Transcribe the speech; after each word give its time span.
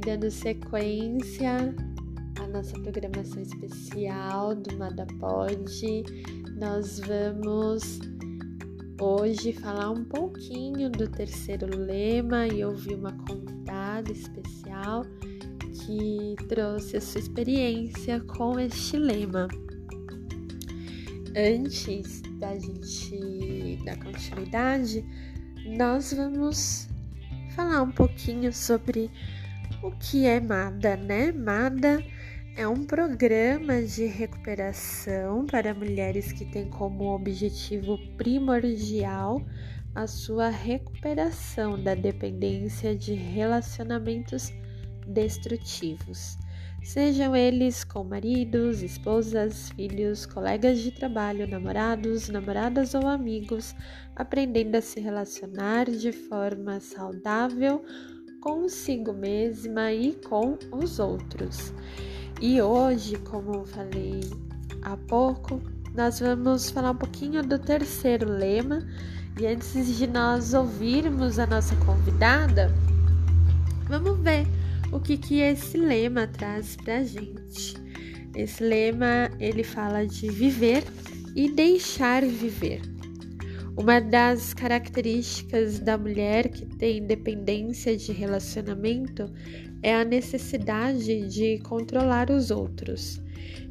E 0.00 0.06
dando 0.06 0.30
sequência 0.30 1.74
à 2.40 2.46
nossa 2.48 2.72
programação 2.80 3.42
especial 3.42 4.54
do 4.54 4.78
Mada 4.78 5.06
Pod, 5.18 6.04
nós 6.58 7.00
vamos 7.00 8.00
hoje 8.98 9.52
falar 9.52 9.90
um 9.90 10.02
pouquinho 10.02 10.88
do 10.88 11.06
terceiro 11.06 11.66
lema 11.76 12.46
e 12.46 12.64
ouvir 12.64 12.94
uma 12.94 13.12
convidada 13.12 14.10
especial 14.10 15.04
que 15.84 16.34
trouxe 16.48 16.96
a 16.96 17.00
sua 17.02 17.20
experiência 17.20 18.20
com 18.20 18.58
este 18.58 18.96
lema. 18.96 19.48
Antes 21.36 22.22
da 22.38 22.58
gente 22.58 23.78
dar 23.84 24.02
continuidade, 24.02 25.04
nós 25.76 26.14
vamos 26.14 26.88
falar 27.54 27.82
um 27.82 27.90
pouquinho 27.90 28.50
sobre 28.50 29.10
o 29.82 29.90
que 29.92 30.26
é 30.26 30.38
MADA, 30.40 30.96
né? 30.96 31.32
MADA 31.32 32.04
é 32.56 32.68
um 32.68 32.84
programa 32.84 33.82
de 33.82 34.04
recuperação 34.04 35.46
para 35.46 35.72
mulheres 35.72 36.32
que 36.32 36.44
tem 36.44 36.68
como 36.68 37.14
objetivo 37.14 37.98
primordial 38.16 39.40
a 39.94 40.06
sua 40.06 40.50
recuperação 40.50 41.82
da 41.82 41.94
dependência 41.94 42.94
de 42.94 43.14
relacionamentos 43.14 44.52
destrutivos, 45.06 46.36
sejam 46.82 47.34
eles 47.34 47.82
com 47.82 48.04
maridos, 48.04 48.82
esposas, 48.82 49.70
filhos, 49.70 50.26
colegas 50.26 50.78
de 50.80 50.92
trabalho, 50.92 51.48
namorados, 51.48 52.28
namoradas 52.28 52.94
ou 52.94 53.08
amigos, 53.08 53.74
aprendendo 54.14 54.76
a 54.76 54.80
se 54.80 55.00
relacionar 55.00 55.86
de 55.90 56.12
forma 56.12 56.78
saudável 56.80 57.82
consigo 58.40 59.12
mesma 59.12 59.92
e 59.92 60.12
com 60.12 60.58
os 60.72 60.98
outros. 60.98 61.72
E 62.40 62.60
hoje, 62.60 63.16
como 63.18 63.54
eu 63.54 63.64
falei 63.66 64.20
há 64.82 64.96
pouco, 64.96 65.60
nós 65.94 66.20
vamos 66.20 66.70
falar 66.70 66.92
um 66.92 66.96
pouquinho 66.96 67.42
do 67.42 67.58
terceiro 67.58 68.30
lema. 68.30 68.86
E 69.38 69.46
antes 69.46 69.96
de 69.96 70.06
nós 70.06 70.54
ouvirmos 70.54 71.38
a 71.38 71.46
nossa 71.46 71.76
convidada, 71.76 72.74
vamos 73.88 74.18
ver 74.20 74.46
o 74.92 74.98
que, 74.98 75.16
que 75.16 75.40
esse 75.40 75.76
lema 75.76 76.26
traz 76.26 76.76
pra 76.76 77.02
gente. 77.04 77.76
Esse 78.34 78.62
lema 78.62 79.30
ele 79.38 79.62
fala 79.62 80.06
de 80.06 80.30
viver 80.30 80.84
e 81.34 81.50
deixar 81.50 82.22
viver. 82.22 82.80
Uma 83.80 83.98
das 83.98 84.52
características 84.52 85.78
da 85.80 85.96
mulher 85.96 86.50
que 86.50 86.66
tem 86.66 87.02
dependência 87.02 87.96
de 87.96 88.12
relacionamento 88.12 89.32
é 89.82 89.94
a 89.94 90.04
necessidade 90.04 91.26
de 91.28 91.58
controlar 91.60 92.30
os 92.30 92.50
outros 92.50 93.22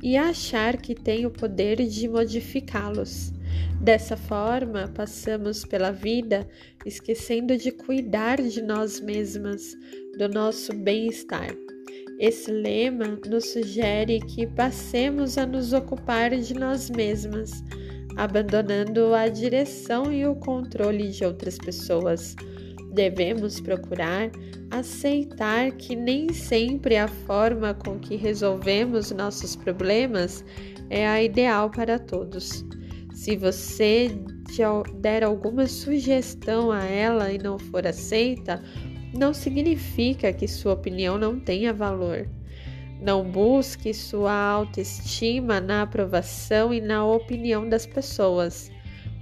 e 0.00 0.16
achar 0.16 0.76
que 0.76 0.94
tem 0.94 1.26
o 1.26 1.30
poder 1.30 1.84
de 1.84 2.08
modificá-los. 2.08 3.32
Dessa 3.80 4.16
forma, 4.16 4.86
passamos 4.94 5.64
pela 5.64 5.90
vida 5.90 6.48
esquecendo 6.84 7.56
de 7.56 7.72
cuidar 7.72 8.40
de 8.40 8.62
nós 8.62 9.00
mesmas, 9.00 9.76
do 10.16 10.28
nosso 10.28 10.72
bem-estar. 10.72 11.52
Esse 12.20 12.52
lema 12.52 13.18
nos 13.28 13.50
sugere 13.50 14.20
que 14.20 14.46
passemos 14.46 15.36
a 15.36 15.44
nos 15.44 15.72
ocupar 15.72 16.30
de 16.30 16.54
nós 16.54 16.88
mesmas, 16.90 17.50
abandonando 18.16 19.14
a 19.14 19.28
direção 19.28 20.12
e 20.12 20.26
o 20.26 20.34
controle 20.34 21.10
de 21.10 21.24
outras 21.24 21.58
pessoas. 21.58 22.34
Devemos 22.92 23.60
procurar 23.60 24.30
aceitar 24.70 25.70
que 25.72 25.94
nem 25.94 26.32
sempre 26.32 26.96
a 26.96 27.06
forma 27.06 27.74
com 27.74 27.98
que 27.98 28.16
resolvemos 28.16 29.10
nossos 29.10 29.54
problemas 29.54 30.44
é 30.88 31.06
a 31.06 31.22
ideal 31.22 31.70
para 31.70 31.98
todos. 31.98 32.64
Se 33.12 33.36
você 33.36 34.10
der 35.00 35.24
alguma 35.24 35.66
sugestão 35.66 36.70
a 36.70 36.84
ela 36.84 37.32
e 37.32 37.38
não 37.38 37.58
for 37.58 37.86
aceita, 37.86 38.62
não 39.14 39.34
significa 39.34 40.32
que 40.32 40.46
sua 40.46 40.74
opinião 40.74 41.18
não 41.18 41.40
tenha 41.40 41.72
valor. 41.72 42.28
Não 43.00 43.22
busque 43.22 43.92
sua 43.92 44.32
autoestima 44.32 45.60
na 45.60 45.82
aprovação 45.82 46.72
e 46.72 46.80
na 46.80 47.04
opinião 47.06 47.68
das 47.68 47.86
pessoas. 47.86 48.70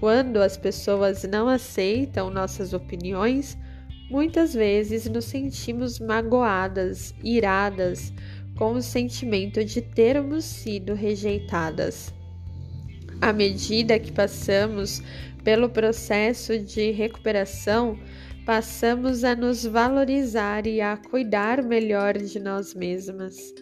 Quando 0.00 0.38
as 0.38 0.56
pessoas 0.56 1.24
não 1.24 1.48
aceitam 1.48 2.30
nossas 2.30 2.72
opiniões, 2.72 3.58
muitas 4.10 4.54
vezes 4.54 5.06
nos 5.06 5.26
sentimos 5.26 5.98
magoadas, 5.98 7.14
iradas, 7.22 8.12
com 8.56 8.72
o 8.72 8.82
sentimento 8.82 9.64
de 9.64 9.80
termos 9.82 10.44
sido 10.44 10.94
rejeitadas. 10.94 12.12
À 13.20 13.32
medida 13.32 13.98
que 13.98 14.12
passamos 14.12 15.02
pelo 15.42 15.68
processo 15.68 16.58
de 16.58 16.92
recuperação, 16.92 17.98
passamos 18.46 19.24
a 19.24 19.34
nos 19.34 19.66
valorizar 19.66 20.66
e 20.66 20.80
a 20.80 20.96
cuidar 20.96 21.62
melhor 21.62 22.16
de 22.16 22.38
nós 22.38 22.74
mesmas. 22.74 23.52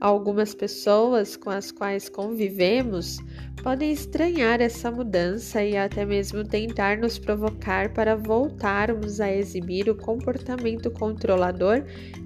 Algumas 0.00 0.54
pessoas 0.54 1.36
com 1.36 1.50
as 1.50 1.72
quais 1.72 2.08
convivemos 2.08 3.18
podem 3.62 3.92
estranhar 3.92 4.60
essa 4.60 4.90
mudança 4.90 5.62
e 5.62 5.76
até 5.76 6.06
mesmo 6.06 6.42
tentar 6.42 6.96
nos 6.96 7.18
provocar 7.18 7.92
para 7.92 8.16
voltarmos 8.16 9.20
a 9.20 9.30
exibir 9.30 9.90
o 9.90 9.94
comportamento 9.94 10.90
controlador 10.90 11.84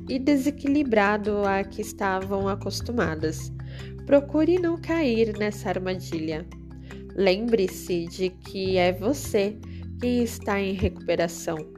e 0.09 0.19
desequilibrado 0.19 1.45
a 1.45 1.65
que 1.65 1.81
estavam 1.81 2.47
acostumadas. 2.47 3.51
Procure 4.07 4.59
não 4.59 4.77
cair 4.77 5.37
nessa 5.37 5.71
armadilha. 5.71 6.47
Lembre-se 7.15 8.07
de 8.07 8.31
que 8.31 8.77
é 8.77 8.93
você 8.93 9.57
quem 10.01 10.23
está 10.23 10.61
em 10.61 10.73
recuperação 10.73 11.75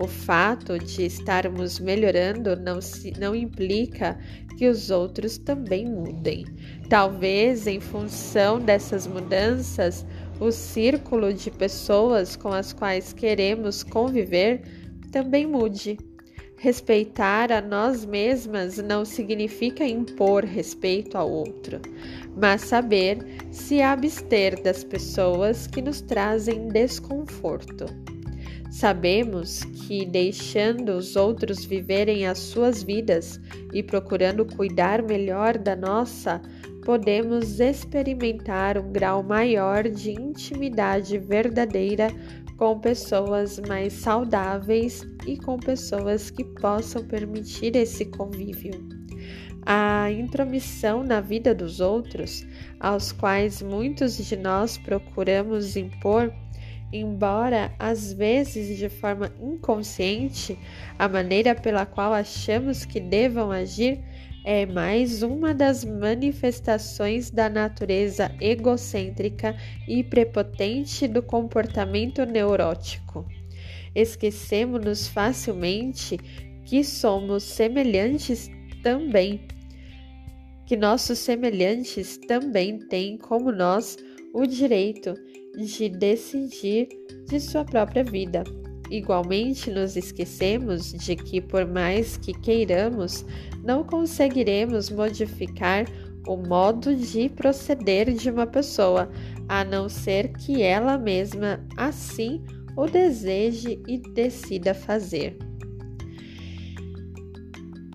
o 0.00 0.06
fato 0.06 0.78
de 0.78 1.04
estarmos 1.04 1.78
melhorando 1.78 2.56
não, 2.56 2.80
se, 2.80 3.12
não 3.18 3.34
implica 3.34 4.18
que 4.56 4.66
os 4.66 4.90
outros 4.90 5.36
também 5.36 5.84
mudem. 5.84 6.46
Talvez, 6.88 7.66
em 7.66 7.80
função 7.80 8.58
dessas 8.58 9.06
mudanças, 9.06 10.06
o 10.40 10.50
círculo 10.50 11.34
de 11.34 11.50
pessoas 11.50 12.34
com 12.34 12.48
as 12.48 12.72
quais 12.72 13.12
queremos 13.12 13.82
conviver 13.82 14.62
também 15.12 15.46
mude. 15.46 15.98
Respeitar 16.62 17.50
a 17.50 17.62
nós 17.62 18.04
mesmas 18.04 18.76
não 18.76 19.02
significa 19.02 19.82
impor 19.82 20.44
respeito 20.44 21.16
ao 21.16 21.30
outro, 21.30 21.80
mas 22.36 22.60
saber 22.60 23.16
se 23.50 23.80
abster 23.80 24.62
das 24.62 24.84
pessoas 24.84 25.66
que 25.66 25.80
nos 25.80 26.02
trazem 26.02 26.68
desconforto. 26.68 27.86
Sabemos 28.70 29.64
que, 29.64 30.04
deixando 30.04 30.90
os 30.90 31.16
outros 31.16 31.64
viverem 31.64 32.26
as 32.26 32.38
suas 32.38 32.82
vidas 32.82 33.40
e 33.72 33.82
procurando 33.82 34.44
cuidar 34.44 35.02
melhor 35.02 35.56
da 35.56 35.74
nossa, 35.74 36.42
podemos 36.90 37.60
experimentar 37.60 38.76
um 38.76 38.90
grau 38.90 39.22
maior 39.22 39.88
de 39.88 40.10
intimidade 40.10 41.18
verdadeira 41.18 42.08
com 42.56 42.80
pessoas 42.80 43.60
mais 43.60 43.92
saudáveis 43.92 45.06
e 45.24 45.36
com 45.36 45.56
pessoas 45.56 46.30
que 46.30 46.42
possam 46.42 47.04
permitir 47.04 47.76
esse 47.76 48.06
convívio. 48.06 48.72
A 49.64 50.10
intromissão 50.10 51.04
na 51.04 51.20
vida 51.20 51.54
dos 51.54 51.78
outros, 51.78 52.44
aos 52.80 53.12
quais 53.12 53.62
muitos 53.62 54.16
de 54.16 54.36
nós 54.36 54.76
procuramos 54.76 55.76
impor, 55.76 56.34
embora 56.92 57.72
às 57.78 58.12
vezes 58.12 58.76
de 58.76 58.88
forma 58.88 59.30
inconsciente, 59.40 60.58
a 60.98 61.08
maneira 61.08 61.54
pela 61.54 61.86
qual 61.86 62.12
achamos 62.12 62.84
que 62.84 62.98
devam 62.98 63.52
agir 63.52 64.02
é 64.44 64.64
mais 64.64 65.22
uma 65.22 65.52
das 65.52 65.84
manifestações 65.84 67.30
da 67.30 67.48
natureza 67.48 68.30
egocêntrica 68.40 69.56
e 69.86 70.02
prepotente 70.02 71.06
do 71.06 71.22
comportamento 71.22 72.24
neurótico. 72.24 73.26
Esquecemos-nos 73.94 75.08
facilmente 75.08 76.16
que 76.64 76.84
somos 76.84 77.42
semelhantes 77.42 78.50
também, 78.82 79.40
que 80.66 80.76
nossos 80.76 81.18
semelhantes 81.18 82.16
também 82.16 82.78
têm, 82.78 83.18
como 83.18 83.50
nós, 83.50 83.98
o 84.32 84.46
direito 84.46 85.14
de 85.56 85.88
decidir 85.88 86.88
de 87.28 87.40
sua 87.40 87.64
própria 87.64 88.04
vida. 88.04 88.44
Igualmente, 88.90 89.70
nos 89.70 89.96
esquecemos 89.96 90.92
de 90.92 91.14
que, 91.14 91.40
por 91.40 91.64
mais 91.64 92.16
que 92.16 92.32
queiramos, 92.32 93.24
não 93.62 93.84
conseguiremos 93.84 94.90
modificar 94.90 95.86
o 96.26 96.36
modo 96.36 96.94
de 96.94 97.28
proceder 97.28 98.12
de 98.12 98.28
uma 98.28 98.46
pessoa, 98.46 99.08
a 99.48 99.64
não 99.64 99.88
ser 99.88 100.32
que 100.32 100.60
ela 100.60 100.98
mesma 100.98 101.64
assim 101.76 102.42
o 102.76 102.86
deseje 102.86 103.80
e 103.86 103.98
decida 103.98 104.74
fazer. 104.74 105.38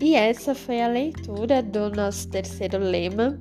E 0.01 0.15
essa 0.15 0.56
foi 0.56 0.81
a 0.81 0.88
leitura 0.88 1.62
do 1.62 1.89
nosso 1.89 2.30
terceiro 2.30 2.77
lema. 2.77 3.38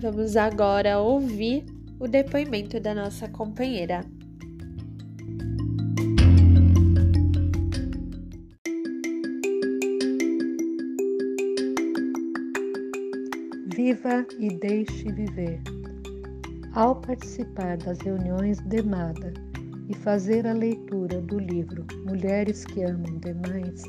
Vamos 0.00 0.36
agora 0.36 0.98
ouvir 0.98 1.64
o 1.98 2.08
depoimento 2.08 2.80
da 2.80 2.94
nossa 2.94 3.28
companheira. 3.28 4.04
Viva 13.74 14.26
e 14.40 14.48
deixe 14.48 15.12
viver. 15.12 15.60
Ao 16.74 16.96
participar 16.96 17.76
das 17.76 18.00
reuniões 18.00 18.58
de 18.58 18.82
MADA 18.82 19.32
e 19.88 19.94
fazer 19.94 20.44
a 20.44 20.52
leitura 20.52 21.20
do 21.20 21.38
livro 21.38 21.86
Mulheres 22.04 22.64
que 22.64 22.82
Amam 22.82 23.18
Demais, 23.18 23.82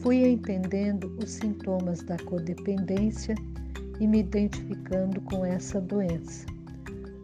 fui 0.00 0.28
entendendo 0.28 1.16
os 1.22 1.30
sintomas 1.30 2.02
da 2.02 2.16
codependência 2.18 3.34
e 4.00 4.06
me 4.06 4.20
identificando 4.20 5.20
com 5.22 5.46
essa 5.46 5.80
doença. 5.80 6.44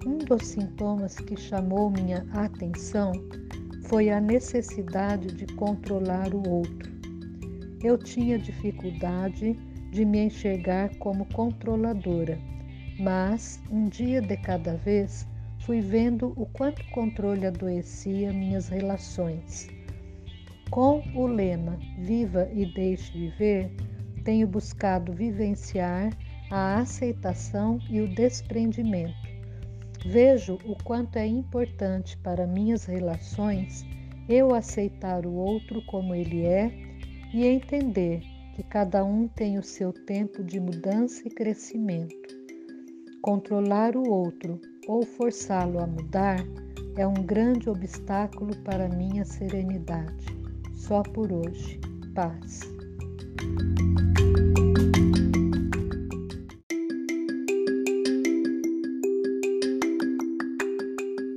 Um 0.06 0.16
dos 0.16 0.46
sintomas 0.46 1.14
que 1.16 1.36
chamou 1.36 1.90
minha 1.90 2.26
atenção 2.32 3.12
foi 3.82 4.08
a 4.08 4.20
necessidade 4.20 5.28
de 5.28 5.46
controlar 5.56 6.34
o 6.34 6.48
outro. 6.48 6.90
Eu 7.82 7.98
tinha 7.98 8.38
dificuldade 8.38 9.58
de 9.90 10.04
me 10.04 10.20
enxergar 10.20 10.94
como 10.96 11.24
controladora, 11.26 12.38
mas 12.98 13.60
um 13.70 13.88
dia 13.88 14.20
de 14.20 14.36
cada 14.36 14.76
vez 14.76 15.26
fui 15.60 15.80
vendo 15.80 16.32
o 16.36 16.46
quanto 16.46 16.84
controle 16.90 17.46
adoecia 17.46 18.32
minhas 18.32 18.68
relações. 18.68 19.68
Com 20.70 21.02
o 21.14 21.26
lema 21.26 21.78
Viva 21.98 22.48
e 22.52 22.66
Deixe 22.66 23.12
Viver, 23.12 23.70
tenho 24.24 24.46
buscado 24.46 25.12
vivenciar 25.12 26.12
a 26.50 26.78
aceitação 26.78 27.78
e 27.88 28.00
o 28.00 28.08
desprendimento. 28.08 29.28
Vejo 30.06 30.58
o 30.64 30.76
quanto 30.84 31.16
é 31.16 31.26
importante 31.26 32.16
para 32.18 32.46
minhas 32.46 32.84
relações 32.84 33.84
eu 34.28 34.54
aceitar 34.54 35.24
o 35.26 35.32
outro 35.32 35.82
como 35.86 36.14
ele 36.14 36.44
é 36.44 36.70
e 37.32 37.46
entender 37.46 38.22
que 38.58 38.64
cada 38.64 39.04
um 39.04 39.28
tem 39.28 39.56
o 39.56 39.62
seu 39.62 39.92
tempo 39.92 40.42
de 40.42 40.58
mudança 40.58 41.22
e 41.24 41.30
crescimento. 41.30 42.36
Controlar 43.22 43.96
o 43.96 44.10
outro 44.10 44.60
ou 44.88 45.04
forçá-lo 45.04 45.78
a 45.78 45.86
mudar 45.86 46.40
é 46.96 47.06
um 47.06 47.14
grande 47.14 47.70
obstáculo 47.70 48.50
para 48.64 48.88
minha 48.88 49.24
serenidade. 49.24 50.26
Só 50.74 51.04
por 51.04 51.32
hoje. 51.32 51.80
Paz. 52.16 52.62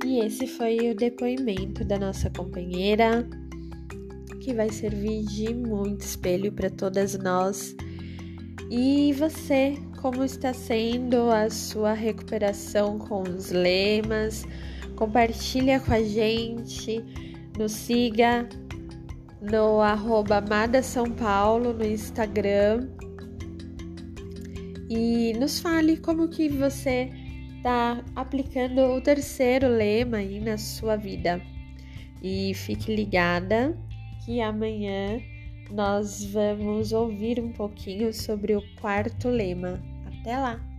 E 0.04 0.26
esse 0.26 0.48
foi 0.48 0.90
o 0.90 0.96
depoimento 0.96 1.84
da 1.84 2.00
nossa 2.00 2.28
companheira, 2.30 3.24
que 4.42 4.52
vai 4.52 4.70
servir 4.70 5.24
de 5.24 5.54
muito 5.54 6.00
espelho 6.00 6.50
para 6.50 6.68
todas 6.68 7.16
nós. 7.16 7.76
E 8.68 9.12
você, 9.12 9.78
como 10.00 10.24
está 10.24 10.52
sendo 10.52 11.30
a 11.30 11.48
sua 11.48 11.92
recuperação 11.92 12.98
com 12.98 13.22
os 13.22 13.50
lemas? 13.52 14.44
Compartilha 14.96 15.78
com 15.78 15.92
a 15.92 16.02
gente, 16.02 17.04
nos 17.56 17.72
siga 17.72 18.48
no 19.40 19.80
arroba 19.80 20.38
Amada 20.38 20.82
São 20.82 21.10
Paulo 21.10 21.72
no 21.72 21.84
Instagram 21.84 22.88
e 24.88 25.32
nos 25.38 25.60
fale 25.60 25.96
como 25.96 26.28
que 26.28 26.48
você 26.48 27.10
está 27.56 28.04
aplicando 28.16 28.80
o 28.80 29.00
terceiro 29.00 29.68
lema 29.68 30.16
aí 30.18 30.40
na 30.40 30.58
sua 30.58 30.96
vida. 30.96 31.40
E 32.22 32.54
fique 32.54 32.94
ligada 32.94 33.76
que 34.24 34.40
amanhã 34.40 35.20
nós 35.70 36.24
vamos 36.24 36.92
ouvir 36.92 37.40
um 37.40 37.52
pouquinho 37.52 38.12
sobre 38.12 38.54
o 38.54 38.62
quarto 38.76 39.28
lema. 39.28 39.82
Até 40.06 40.38
lá! 40.38 40.71